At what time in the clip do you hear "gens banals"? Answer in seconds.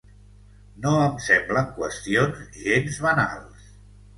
2.65-3.73